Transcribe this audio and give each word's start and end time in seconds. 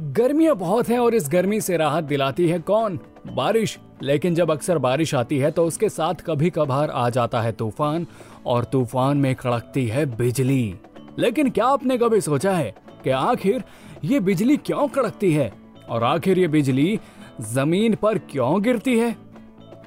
गर्मियाँ 0.00 0.54
बहुत 0.56 0.88
हैं 0.88 0.98
और 0.98 1.14
इस 1.14 1.28
गर्मी 1.28 1.60
से 1.60 1.76
राहत 1.76 2.04
दिलाती 2.04 2.48
है 2.48 2.58
कौन? 2.58 2.98
बारिश। 3.26 3.78
लेकिन 4.02 4.34
जब 4.34 4.50
अक्सर 4.50 4.78
बारिश 4.78 5.14
आती 5.14 5.38
है 5.38 5.50
तो 5.50 5.64
उसके 5.64 5.88
साथ 5.88 6.14
कभी 6.14 6.50
कभार 6.50 6.90
आ 6.90 7.08
जाता 7.10 7.40
है 7.40 7.52
तूफ़ान, 7.52 8.06
और 8.46 8.64
तूफ़ान 8.64 9.16
में 9.16 9.34
कड़कती 9.34 9.86
है 9.86 10.04
बिजली। 10.16 10.74
लेकिन 11.18 11.50
क्या 11.50 11.66
आपने 11.66 11.98
कभी 11.98 12.20
सोचा 12.20 12.52
है 12.52 12.74
कि 13.04 13.10
आखिर 13.10 13.64
ये 14.04 14.20
बिजली 14.20 14.56
क्यों 14.56 14.88
कड़कती 14.88 15.32
है? 15.32 15.52
और 15.88 16.04
आखिर 16.04 16.38
ये 16.38 16.48
बिजली 16.48 16.98
ज़मीन 17.40 17.94
पर 17.94 18.18
क्यों 18.18 18.62
गिरती 18.62 18.98
है? 18.98 19.14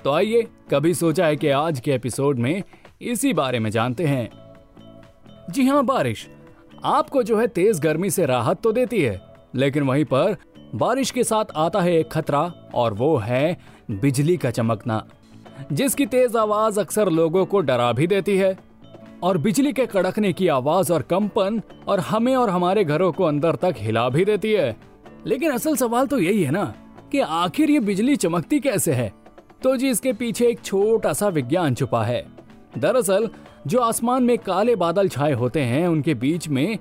तो 0.04 0.12
आइए, 0.12 0.48
कभी 0.72 0.94
सोचा 0.94 1.26
है 1.26 1.36
कि 1.36 1.50
आज 1.50 1.80
के 1.80 1.92
एपिसोड 1.92 2.40
में 2.40 2.64
इसी 3.02 3.34
बारे 3.34 3.60
में 3.60 3.70
जानते 3.70 4.06
हैं। 4.06 4.30
जी 5.50 5.68
हाँ 5.68 5.86
बारिश। 5.86 6.28
आपको 6.84 7.24
जो 7.24 7.40
है 7.40 7.48
तेज 7.48 7.80
गर्मी 7.80 8.10
से 8.10 8.26
राहत 8.26 8.62
तो 8.62 8.72
देती 8.72 9.02
है 9.02 9.33
लेकिन 9.56 9.84
वहीं 9.84 10.06
पर 10.06 10.38
बारिश 10.76 11.12
के 11.12 11.24
साथ 11.24 11.46
आता 11.56 11.82
है 11.82 12.00
एक 12.00 12.12
खतरा, 12.12 12.54
और 12.74 12.94
वो 12.94 13.18
है 13.18 13.58
बिजली 13.92 14.38
का 14.38 14.52
चमकना, 14.52 15.06
जिसकी 15.72 16.06
तेज 16.06 16.36
आवाज़ 16.36 16.80
अक्सर 16.80 17.10
लोगों 17.10 17.46
को 17.46 17.62
डरा 17.62 17.92
भी 17.92 18.08
देती 18.08 18.38
है। 18.38 18.60
और 19.24 19.38
बिजली 19.38 19.74
के 19.74 19.86
कड़कने 19.86 20.34
की 20.34 20.48
आवाज़ 20.48 20.94
और 20.94 21.02
कंपन 21.02 21.62
और 21.88 22.00
हमें 22.00 22.36
और 22.36 22.50
हमारे 22.50 22.84
घरों 22.84 23.12
को 23.12 23.24
अंदर 23.24 23.56
तक 23.56 23.76
हिला 23.78 24.10
भी 24.10 24.26
देती 24.26 24.52
है। 24.52 24.78
लेकिन 25.26 25.52
असल 25.52 25.76
सवाल 25.76 26.08
तो 26.08 26.20
यही 26.20 26.44
है 26.44 26.52
ना 26.52 26.74
कि 27.12 27.20
आखिर 27.20 27.70
ये 27.70 27.80
बिजली 27.80 28.16
चमकती 28.16 28.60
कैसे 28.60 28.94
है? 28.94 29.14
तो 29.64 29.78
जी, 29.78 29.90
इसके 29.90 30.14
पीछे 30.14 30.48
एक 30.48 30.62
छोटा 30.62 31.14
सा 31.14 31.28
विज्ञान 31.28 31.76
छुपा 31.76 32.04
है। 32.04 32.26
दरअसल, 32.78 33.30
जो 33.68 33.80
आसमान 33.80 34.24
में 34.24 34.38
काले 34.38 34.76
बादल 34.76 35.10
छाए 35.10 35.34
होते 35.34 35.62
हैं, 35.62 35.88
उनके 35.88 36.14
बीच 36.14 36.48
में 36.48 36.78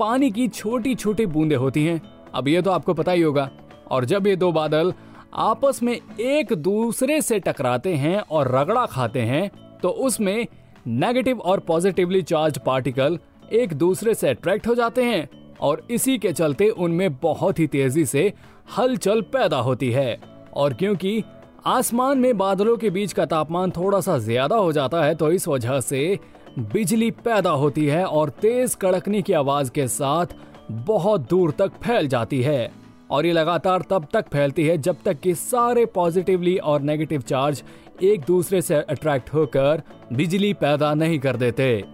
पानी 0.00 0.30
की 0.30 0.48
छोटी 0.48 0.94
छोटी 0.94 1.26
बूंदें 1.26 1.56
होती 1.56 1.84
हैं। 1.84 2.00
अब 2.34 2.48
ये 2.48 2.62
तो 2.62 2.70
आपको 2.70 2.94
पता 2.94 3.12
ही 3.12 3.22
होगा। 3.22 3.48
और 3.90 4.04
जब 4.04 4.26
ये 4.26 4.36
दो 4.36 4.50
बादल 4.52 4.92
आपस 5.34 5.82
में 5.82 5.92
एक 6.20 6.52
दूसरे 6.54 7.20
से 7.22 7.38
टकराते 7.38 7.94
हैं 7.94 8.18
और 8.20 8.48
रगड़ा 8.54 8.84
खाते 8.86 9.20
हैं 9.22 9.50
तो 9.82 9.88
उसमें 9.88 10.46
नेगेटिव 10.86 11.40
और 11.40 11.60
पॉजिटिवली 11.60 12.22
चार्ज 12.22 12.58
पार्टिकल 12.58 13.18
एक 13.52 13.72
दूसरे 13.74 14.14
से 14.14 14.28
अट्रैक्ट 14.28 14.66
हो 14.66 14.74
जाते 14.74 15.04
हैं 15.04 15.28
और 15.60 15.86
इसी 15.90 16.16
के 16.18 16.32
चलते 16.32 16.68
उनमें 16.68 17.14
बहुत 17.14 17.58
ही 17.58 17.66
तेज़ी 17.66 18.04
से 18.06 18.32
हलचल 18.78 19.20
पैदा 19.32 19.58
होती 19.58 19.90
है। 19.90 20.16
और 20.54 20.74
क्योंकि 20.74 21.22
आसमान 21.66 22.18
में 22.18 22.36
बादलों 22.38 22.76
के 22.76 22.90
बीच 22.90 23.12
का 23.12 23.24
तापमान 23.26 23.70
थोड़ा 23.70 24.00
सा 24.00 24.18
ज़्यादा 24.18 24.56
हो 24.56 24.72
जाता 24.72 25.02
है 25.04 25.14
तो 25.14 25.30
इस 25.32 25.48
वजह 25.48 25.80
से 25.80 26.18
बिजली 26.58 27.10
पैदा 27.10 27.50
होती 27.50 27.84
है 27.86 28.04
और 28.04 28.30
तेज 28.40 28.74
कड़कने 28.74 29.20
की 29.22 29.32
आवाज़ 29.32 29.70
के 29.70 29.86
साथ 29.88 30.26
बहुत 30.70 31.28
दूर 31.30 31.50
तक 31.50 31.72
फैल 31.82 32.08
जाती 32.08 32.40
है। 32.42 32.70
और 33.10 33.26
ये 33.26 33.32
लगातार 33.32 33.82
तब 33.90 34.06
तक 34.12 34.28
फैलती 34.32 34.64
है 34.66 34.76
जब 34.78 34.96
तक 35.04 35.20
कि 35.20 35.34
सारे 35.34 35.84
पॉजिटिवली 35.86 36.56
और 36.56 36.82
नेगेटिव 36.82 37.20
चार्ज 37.20 37.62
एक 38.02 38.20
दूसरे 38.20 38.60
से 38.62 38.74
अट्रैक्ट 38.74 39.32
होकर 39.34 39.82
बिजली 40.12 40.52
पैदा 40.54 40.92
नहीं 40.94 41.18
कर 41.18 41.36
देते। 41.36 41.84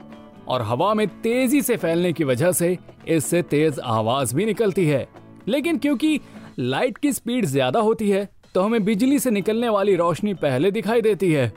और 0.48 0.62
हवा 0.62 0.92
में 0.94 1.06
तेज़ी 1.22 1.62
से 1.62 1.76
फैलने 1.76 2.12
की 2.12 2.24
वजह 2.24 2.52
से 2.52 2.76
इससे 3.08 3.42
तेज 3.44 3.80
आवाज़ 3.80 4.34
भी 4.36 4.44
निकलती 4.44 4.86
है। 4.86 5.06
लेकिन 5.48 5.78
क्योंकि 5.78 6.18
लाइट 6.58 6.98
की 6.98 7.12
स्पीड 7.12 7.44
ज़्यादा 7.44 7.80
होती 7.80 8.10
है 8.10 8.28
तो 8.54 8.62
हमें 8.62 8.84
बिजली 8.84 9.18
से 9.18 9.30
निकलने 9.30 9.68
वाली 9.68 9.96
रोशनी 9.96 10.34
पहले 10.36 10.70
दिखाई 10.70 11.00
देती 11.02 11.32
है। 11.32 11.52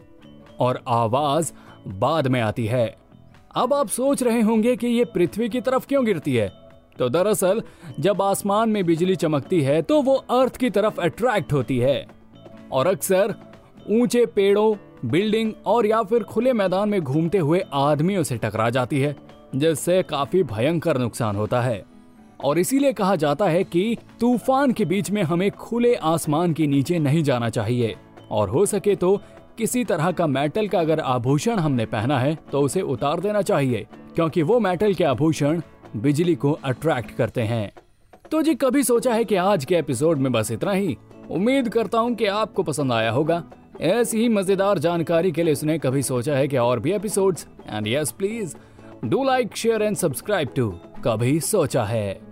और 0.59 0.81
आवाज़ 0.87 1.51
बाद 1.87 2.27
में 2.27 2.41
आती 2.41 2.65
है। 2.65 2.95
अब 3.55 3.73
आप 3.73 3.87
सोच 3.87 4.23
रहे 4.23 4.41
होंगे 4.41 4.75
कि 4.75 4.87
ये 4.87 5.05
पृथ्वी 5.05 5.49
की 5.49 5.61
तरफ़ 5.61 5.87
क्यों 5.87 6.05
गिरती 6.05 6.35
है? 6.35 6.51
तो 6.99 7.09
दरअसल, 7.09 7.61
जब 7.99 8.21
आसमान 8.21 8.69
में 8.69 8.85
बिजली 8.85 9.15
चमकती 9.15 9.61
है 9.61 9.81
तो 9.81 10.01
वो 10.01 10.15
अर्थ 10.15 10.57
की 10.57 10.69
तरफ़ 10.69 11.01
अट्रैक्ट 11.01 11.53
होती 11.53 11.77
है। 11.77 12.07
और 12.71 12.87
अक्सर, 12.87 13.35
ऊँचे 13.89 14.25
पेड़ों, 14.25 14.75
बिल्डिंग 15.09 15.53
और 15.65 15.85
या 15.85 16.03
फिर 16.03 16.23
खुले 16.23 16.53
मैदान 16.53 16.89
में 16.89 17.01
घूमते 17.01 17.37
हुए 17.37 17.63
आदमियों 17.73 18.23
से 18.23 18.37
टकरा 18.37 18.69
जाती 18.69 18.99
है, 18.99 19.15
जिससे 19.55 20.03
काफ़ी 20.03 20.43
भयंकर 20.43 20.97
नुकसान 20.97 21.35
होता 21.35 21.61
है। 21.61 21.85
और 22.43 22.59
इसीलिए 22.59 22.93
कहा 22.93 23.15
जाता 23.15 23.45
है 23.45 23.63
कि 23.63 23.97
तूफ़ान 24.19 24.71
के 24.71 24.85
बीच 24.85 25.11
में 25.11 25.23
हमें 25.23 25.51
खुले 25.51 25.95
आसमान 25.95 26.53
के 26.53 26.67
नीचे 26.67 26.99
नहीं 26.99 27.23
जाना 27.23 27.49
चाहिए। 27.49 27.95
और 28.31 28.49
हो 28.49 28.65
सके 28.65 28.95
तो 28.95 29.21
किसी 29.59 29.83
तरह 29.83 30.11
का 30.11 30.25
मेटल 30.27 30.67
का 30.67 30.79
अगर 30.79 30.99
आभूषण 30.99 31.59
हमने 31.59 31.85
पहना 31.85 32.19
है 32.19 32.37
तो 32.51 32.61
उसे 32.61 32.81
उतार 32.83 33.19
देना 33.19 33.41
चाहिए, 33.41 33.85
क्योंकि 34.15 34.43
वो 34.43 34.59
मेटल 34.59 34.93
के 34.93 35.03
आभूषण 35.03 35.61
बिजली 35.97 36.35
को 36.35 36.51
अट्रैक्ट 36.53 37.11
करते 37.11 37.41
हैं। 37.43 37.71
तो 38.31 38.41
जी, 38.41 38.53
कभी 38.55 38.83
सोचा 38.83 39.13
है 39.13 39.23
कि 39.25 39.35
आज 39.37 39.65
के 39.65 39.75
एपिसोड 39.75 40.17
में 40.17 40.31
बस 40.31 40.51
इतना 40.51 40.71
ही? 40.71 40.97
उम्मीद 41.29 41.69
करता 41.69 41.99
हूँ 41.99 42.13
कि 42.15 42.25
आपको 42.27 42.63
पसंद 42.63 42.93
आया 42.93 43.11
होगा। 43.11 43.43
ऐसी 43.81 44.21
ही 44.21 44.29
मज़ेदार 44.29 44.79
जानकारी 44.79 45.31
के 45.31 45.43
लिए 45.43 45.53
उसने 45.53 45.77
कभी 45.79 46.03
सोचा 46.03 46.35
है 46.35 46.47
कि 46.47 46.57
और 46.57 46.79
भी 46.79 46.91
episodes? 46.91 47.47
And 47.69 47.87
yes 47.87 48.11
please 48.11 48.55
do 49.05 49.23
like 49.23 49.55
share 49.57 49.81
and 49.81 49.95
subscribe 49.97 50.49
to 50.55 50.69
कभी 51.03 51.39
सोचा 51.41 51.83
है। 51.83 52.28